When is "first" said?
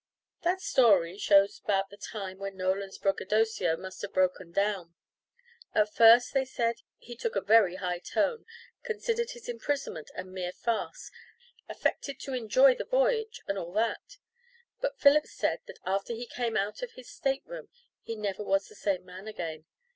5.93-6.33